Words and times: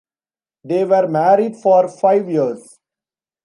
They 0.63 0.83
were 0.83 1.07
married 1.07 1.57
for 1.57 1.87
five 1.87 2.27
years. 2.27 2.79